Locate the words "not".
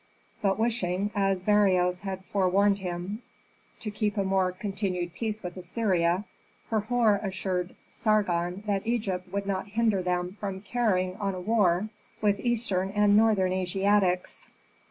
9.45-9.67